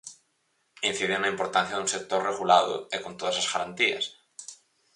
Inciden 0.89 1.19
na 1.21 1.33
importancia 1.35 1.77
dun 1.77 1.93
sector 1.95 2.21
regulado 2.29 2.75
e 2.95 2.97
con 3.03 3.13
todas 3.19 3.37
as 3.41 3.49
garantías. 3.53 4.05